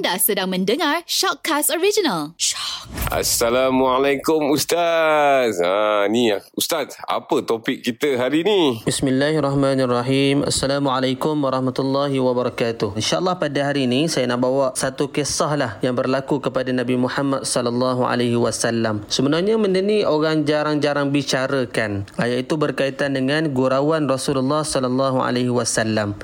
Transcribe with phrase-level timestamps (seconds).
[0.00, 2.32] Anda sedang mendengar Shockcast Original.
[2.40, 2.88] Shock.
[3.12, 5.60] Assalamualaikum Ustaz.
[5.60, 8.80] Ha, ni Ustaz, apa topik kita hari ni?
[8.88, 10.48] Bismillahirrahmanirrahim.
[10.48, 12.96] Assalamualaikum warahmatullahi wabarakatuh.
[12.96, 17.44] InsyaAllah pada hari ini saya nak bawa satu kisah lah yang berlaku kepada Nabi Muhammad
[17.44, 19.04] sallallahu alaihi wasallam.
[19.12, 22.08] Sebenarnya benda ni orang jarang-jarang bicarakan.
[22.16, 26.16] Iaitu berkaitan dengan gurauan Rasulullah sallallahu alaihi wasallam.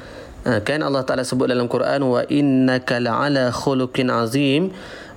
[0.47, 4.71] Ha, kan Allah Taala sebut dalam Quran wa innaka la'ala khuluqin azim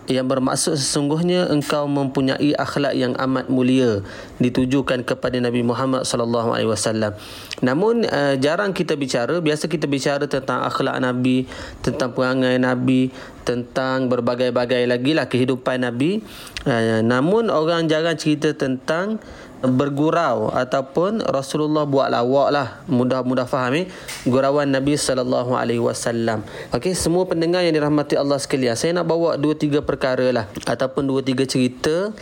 [0.10, 4.02] yang bermaksud sesungguhnya engkau mempunyai akhlak yang amat mulia
[4.42, 7.14] ditujukan kepada Nabi Muhammad sallallahu alaihi wasallam.
[7.62, 11.46] Namun uh, jarang kita bicara, biasa kita bicara tentang akhlak Nabi,
[11.86, 13.14] tentang perangai Nabi,
[13.46, 16.26] tentang berbagai-bagai lagi lah kehidupan Nabi.
[16.66, 19.22] Uh, namun orang jarang cerita tentang
[19.60, 23.86] bergurau ataupun Rasulullah buat lawak lah mudah-mudah faham eh
[24.24, 26.48] gurauan Nabi sallallahu alaihi wasallam.
[26.72, 31.04] Okey semua pendengar yang dirahmati Allah sekalian, saya nak bawa dua tiga perkara lah ataupun
[31.04, 32.16] dua tiga cerita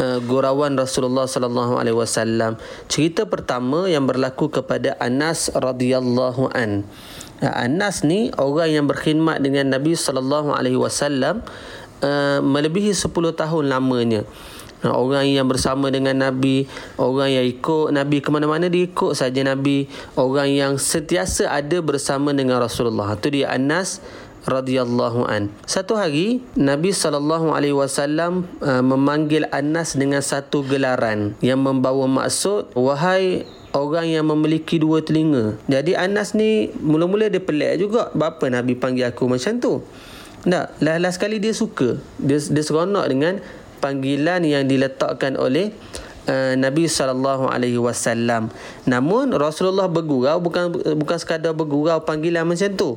[0.00, 2.60] uh, gurauan Rasulullah sallallahu alaihi wasallam.
[2.92, 6.84] Cerita pertama yang berlaku kepada Anas radhiyallahu an.
[7.42, 11.42] Anas ni orang yang berkhidmat dengan Nabi sallallahu alaihi wasallam
[12.04, 14.22] uh, melebihi 10 tahun lamanya.
[14.82, 16.66] Orang yang bersama dengan Nabi,
[16.98, 19.86] orang yang ikut Nabi ke mana-mana dia ikut saja Nabi,
[20.18, 23.14] orang yang sentiasa ada bersama dengan Rasulullah.
[23.14, 24.02] Itu dia Anas
[24.42, 25.54] radhiyallahu an.
[25.70, 32.74] Satu hari Nabi sallallahu alaihi wasallam uh, memanggil Anas dengan satu gelaran yang membawa maksud
[32.74, 35.56] wahai orang yang memiliki dua telinga.
[35.70, 38.10] Jadi Anas ni mula-mula dia pelik juga.
[38.12, 39.86] Bapa Nabi panggil aku macam tu?
[40.42, 42.02] Tak, last sekali dia suka.
[42.18, 43.38] Dia dia seronok dengan
[43.82, 45.74] panggilan yang diletakkan oleh
[46.30, 48.54] uh, Nabi sallallahu alaihi wasallam.
[48.86, 52.90] Namun Rasulullah bergurau bukan bukan sekadar bergurau panggilan macam tu.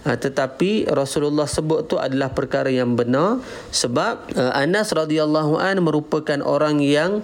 [0.00, 6.40] Uh, tetapi Rasulullah sebut tu adalah perkara yang benar sebab uh, Anas radhiyallahu an merupakan
[6.40, 7.20] orang yang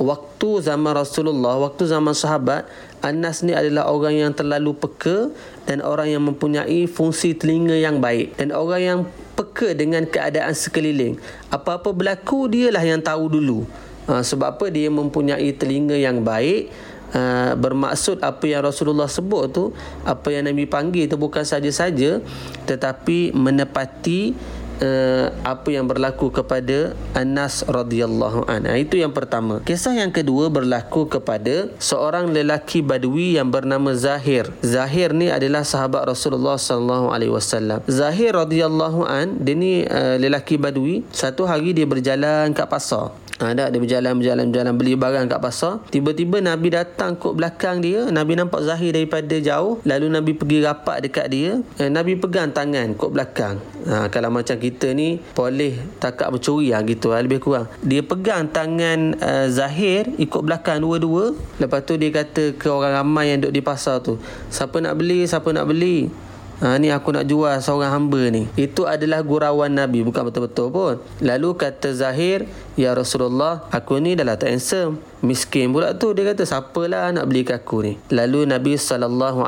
[0.00, 2.64] waktu zaman Rasulullah, waktu zaman sahabat,
[3.04, 5.28] Anas ni adalah orang yang terlalu peka
[5.68, 9.00] dan orang yang mempunyai fungsi telinga yang baik dan orang yang
[9.40, 11.16] peka dengan keadaan sekeliling.
[11.48, 13.64] Apa-apa berlaku dialah yang tahu dulu.
[14.04, 16.68] Ha, sebab apa dia mempunyai telinga yang baik.
[17.10, 19.64] Ha, bermaksud apa yang Rasulullah sebut tu,
[20.04, 22.22] apa yang Nabi panggil tu bukan saja-saja
[22.68, 24.36] tetapi menepati
[24.80, 28.72] uh, apa yang berlaku kepada Anas radhiyallahu anhu.
[28.76, 29.60] Itu yang pertama.
[29.62, 34.50] Kisah yang kedua berlaku kepada seorang lelaki Badui yang bernama Zahir.
[34.64, 37.84] Zahir ni adalah sahabat Rasulullah sallallahu alaihi wasallam.
[37.86, 41.04] Zahir radhiyallahu an dia ni uh, lelaki Badui.
[41.12, 43.12] Satu hari dia berjalan kat pasar.
[43.40, 45.80] Ada dia berjalan berjalan berjalan beli barang kat pasar.
[45.88, 48.04] Tiba-tiba Nabi datang kok belakang dia.
[48.12, 49.80] Nabi nampak Zahir daripada jauh.
[49.88, 51.56] Lalu Nabi pergi rapat dekat dia.
[51.80, 53.56] Eh, Nabi pegang tangan kok belakang.
[53.88, 57.66] Ha, kalau macam kita ni boleh takak mencuri lah gitu lah, lebih kurang.
[57.82, 61.34] Dia pegang tangan uh, Zahir ikut belakang dua-dua.
[61.58, 64.20] Lepas tu dia kata ke orang ramai yang duduk di pasar tu.
[64.48, 66.29] Siapa nak beli, siapa nak beli.
[66.60, 68.44] Ha, ni aku nak jual seorang hamba ni.
[68.52, 70.04] Itu adalah gurauan Nabi.
[70.04, 70.94] Bukan betul-betul pun.
[71.24, 72.44] Lalu kata Zahir,
[72.76, 75.00] Ya Rasulullah, aku ni dah lah tak handsome.
[75.24, 76.12] Miskin pula tu.
[76.12, 77.92] Dia kata, siapalah nak beli aku ni.
[78.12, 79.40] Lalu Nabi SAW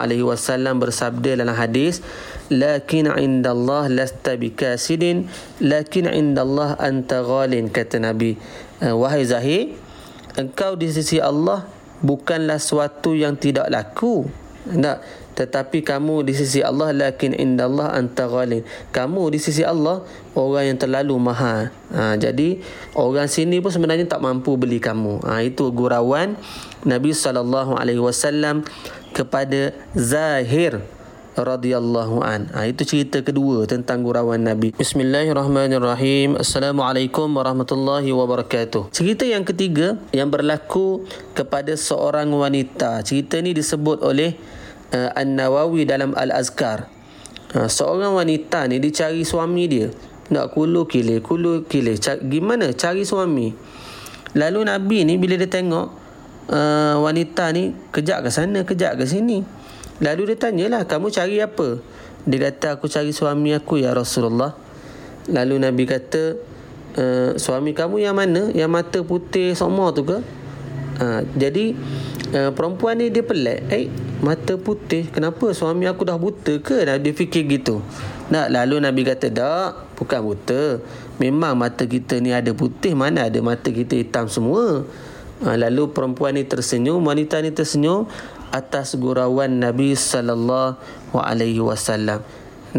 [0.80, 2.00] bersabda dalam hadis,
[2.48, 5.28] Lakin indallah lasta bikasidin,
[5.60, 8.40] lakin indallah anta ghalin, kata Nabi.
[8.80, 9.76] Uh, Wahai Zahir,
[10.40, 11.68] engkau di sisi Allah
[12.00, 14.28] bukanlah suatu yang tidak laku.
[14.62, 14.98] Tak
[15.32, 18.62] tetapi kamu di sisi Allah lakin indallah anta ghalin.
[18.92, 20.04] Kamu di sisi Allah
[20.36, 21.72] orang yang terlalu mahal.
[21.90, 22.60] Ha, jadi
[22.92, 25.24] orang sini pun sebenarnya tak mampu beli kamu.
[25.24, 26.36] Ha, itu gurauan
[26.84, 27.16] Nabi
[27.96, 28.62] wasallam
[29.16, 30.84] kepada Zahir
[31.36, 32.52] radhiyallahu an.
[32.52, 34.76] Ha, itu cerita kedua tentang gurauan Nabi.
[34.76, 36.36] Bismillahirrahmanirrahim.
[36.36, 38.92] Assalamualaikum warahmatullahi wabarakatuh.
[38.92, 43.00] Cerita yang ketiga yang berlaku kepada seorang wanita.
[43.00, 44.36] Cerita ni disebut oleh
[44.92, 46.88] uh, An-Nawawi dalam Al-Azkar.
[47.56, 49.88] Uh, seorang wanita ni dicari suami dia.
[50.32, 51.96] Nak kulu kile, kulu kile.
[51.96, 53.52] Cari, gimana cari suami?
[54.32, 55.86] Lalu Nabi ni bila dia tengok
[56.48, 59.44] uh, wanita ni kejap ke sana, kejap ke sini.
[60.00, 61.82] Lalu dia tanyalah, kamu cari apa?
[62.24, 64.56] Dia kata, aku cari suami aku ya Rasulullah.
[65.28, 66.38] Lalu Nabi kata,
[66.96, 68.48] uh, suami kamu yang mana?
[68.54, 70.22] Yang mata putih semua tu ke?
[71.02, 71.76] Uh, jadi,
[72.32, 73.60] uh, perempuan ni dia pelik.
[73.68, 73.90] Eh,
[74.22, 77.82] mata putih kenapa suami aku dah buta ke dia fikir gitu
[78.30, 80.78] nak lalu nabi kata tak bukan buta
[81.18, 84.86] memang mata kita ni ada putih mana ada mata kita hitam semua
[85.42, 88.06] ha, lalu perempuan ni tersenyum wanita ni tersenyum
[88.52, 90.76] atas gurauan nabi sallallahu
[91.16, 92.20] alaihi wasallam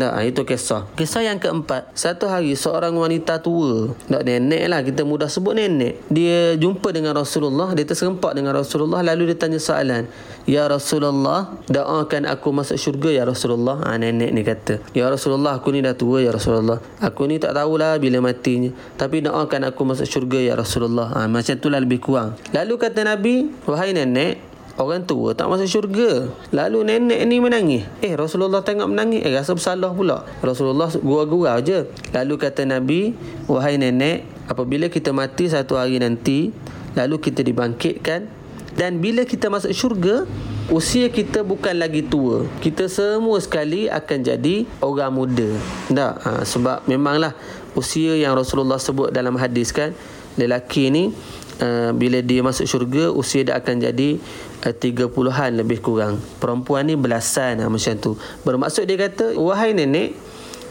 [0.02, 0.90] ha, itu kisah.
[0.98, 1.94] Kisah yang keempat.
[1.94, 3.94] Satu hari seorang wanita tua.
[4.10, 4.82] Tak nenek lah.
[4.82, 6.02] Kita mudah sebut nenek.
[6.10, 7.70] Dia jumpa dengan Rasulullah.
[7.78, 9.06] Dia terserempak dengan Rasulullah.
[9.06, 10.10] Lalu dia tanya soalan.
[10.50, 11.54] Ya Rasulullah.
[11.70, 13.86] Doakan aku masuk syurga ya Rasulullah.
[13.86, 14.82] Ha, nenek ni kata.
[14.98, 16.82] Ya Rasulullah aku ni dah tua ya Rasulullah.
[17.04, 18.74] Aku ni tak tahulah bila matinya.
[18.98, 21.14] Tapi doakan aku masuk syurga ya Rasulullah.
[21.14, 22.34] Ha, macam itulah lebih kurang.
[22.50, 23.54] Lalu kata Nabi.
[23.70, 24.53] Wahai nenek.
[24.74, 26.34] Orang tua tak masuk syurga.
[26.50, 27.86] Lalu nenek ni menangis.
[28.02, 29.22] Eh Rasulullah tengok menangis.
[29.22, 30.26] Eh rasa bersalah pula.
[30.42, 31.86] Rasulullah gurau-gurau je.
[32.10, 33.14] Lalu kata Nabi,
[33.46, 36.50] wahai nenek, apabila kita mati satu hari nanti,
[36.98, 38.44] lalu kita dibangkitkan
[38.74, 40.26] dan bila kita masuk syurga,
[40.74, 42.50] usia kita bukan lagi tua.
[42.58, 45.50] Kita semua sekali akan jadi orang muda.
[45.94, 46.14] Tak?
[46.26, 47.38] Ha, sebab memanglah
[47.78, 49.94] usia yang Rasulullah sebut dalam hadis kan,
[50.42, 51.14] lelaki ni
[51.62, 54.18] Uh, bila dia masuk syurga usia dia akan jadi
[54.66, 59.78] uh, tiga puluhan lebih kurang perempuan ni belasan uh, macam tu bermaksud dia kata wahai
[59.78, 60.18] nenek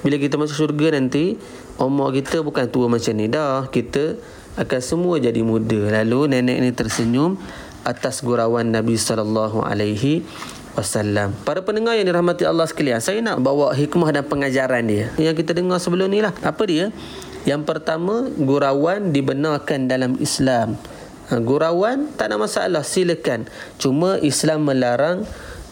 [0.03, 1.39] bila kita masuk syurga nanti
[1.79, 4.19] umur kita bukan tua macam ni dah kita
[4.59, 7.39] akan semua jadi muda lalu nenek ni tersenyum
[7.87, 10.27] atas gurauan Nabi sallallahu alaihi
[10.79, 11.37] wasallam.
[11.45, 15.53] Para pendengar yang dirahmati Allah sekalian, saya nak bawa hikmah dan pengajaran dia yang kita
[15.53, 16.33] dengar sebelum ni lah.
[16.41, 16.89] Apa dia?
[17.43, 20.79] Yang pertama, gurauan dibenarkan dalam Islam.
[21.31, 23.51] Ha, gurauan tak ada masalah, silakan.
[23.83, 25.27] Cuma Islam melarang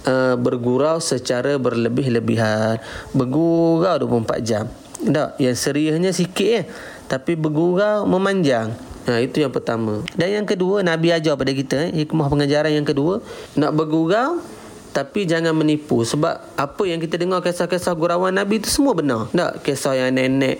[0.06, 2.82] uh, bergurau secara berlebih-lebihan.
[3.14, 4.64] Bergurau 24 jam.
[5.00, 6.62] Tak, yang seriusnya sikit ya.
[7.06, 8.74] Tapi bergurau memanjang.
[9.06, 10.02] Ha, itu yang pertama.
[10.18, 13.22] Dan yang kedua, Nabi ajar pada kita, eh, hikmah pengajaran yang kedua,
[13.54, 14.42] nak bergurau
[14.90, 19.30] tapi jangan menipu sebab apa yang kita dengar kisah-kisah gurauan Nabi itu semua benar.
[19.30, 20.58] Tak kisah yang nenek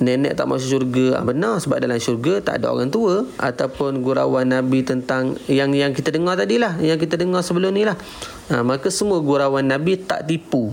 [0.00, 1.20] nenek tak masuk syurga.
[1.20, 3.26] Ah, benar sebab dalam syurga tak ada orang tua.
[3.36, 7.84] Ataupun gurauan nabi tentang yang yang kita dengar tadi lah yang kita dengar sebelum ni
[7.84, 7.98] lah.
[8.48, 10.72] Ha, maka semua gurauan nabi tak tipu.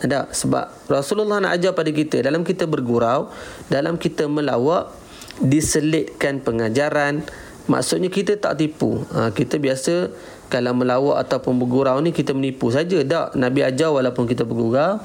[0.00, 3.28] Tak sebab Rasulullah nak ajar pada kita dalam kita bergurau
[3.68, 4.88] dalam kita melawak
[5.44, 7.24] diselitkan pengajaran
[7.68, 9.04] maksudnya kita tak tipu.
[9.12, 10.12] Ha, kita biasa
[10.50, 12.98] kalau melawak ataupun bergurau ni kita menipu saja.
[13.06, 14.98] Tak nabi ajar walaupun kita bergurau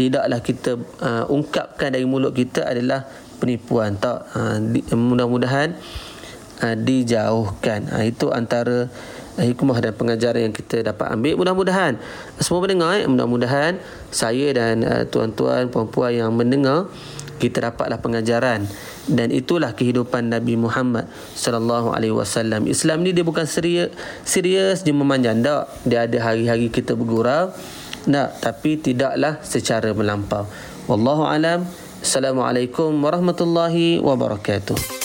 [0.00, 3.04] tidaklah kita uh, ungkapkan dari mulut kita adalah
[3.36, 4.00] penipuan.
[4.00, 5.76] Tak uh, di, mudah-mudahan
[6.64, 7.92] uh, dijauhkan.
[7.92, 8.88] Uh, itu antara
[9.36, 11.36] uh, hikmah dan pengajaran yang kita dapat ambil.
[11.44, 12.00] Mudah-mudahan
[12.40, 13.76] semua pendengar eh, mudah-mudahan
[14.08, 16.88] saya dan uh, tuan-tuan puan-puan yang mendengar
[17.36, 18.64] kita dapatlah pengajaran.
[19.04, 22.64] Dan itulah kehidupan Nabi Muhammad sallallahu alaihi wasallam.
[22.64, 23.92] Islam ni dia bukan serius
[24.24, 25.68] serius dia memanjang tak.
[25.84, 27.52] Dia ada hari-hari kita bergurau
[28.08, 30.46] nak tapi tidaklah secara melampau.
[30.86, 31.66] Wallahu alam.
[32.00, 34.99] Assalamualaikum warahmatullahi wabarakatuh